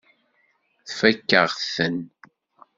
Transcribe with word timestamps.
Tfakk-aɣ-ten. 0.87 1.97